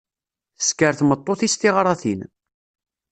Tesker 0.59 0.93
tmeṭṭut-is 0.99 1.55
tiɣratin. 1.55 2.21